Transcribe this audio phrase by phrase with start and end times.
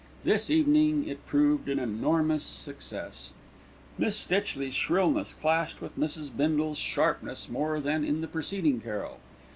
[0.23, 3.33] This evening it proved an enormous success.
[3.99, 6.35] Miss Stitchley's shrillness clashed with Mrs.
[6.35, 9.19] Bindle's sharpness more than in the preceding carol.